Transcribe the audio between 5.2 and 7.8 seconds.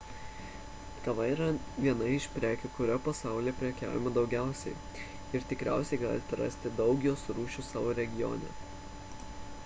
ir tikriausiai galite rasti daug jos rūšių